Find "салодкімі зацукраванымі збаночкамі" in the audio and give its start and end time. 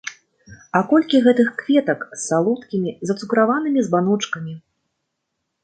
2.29-4.53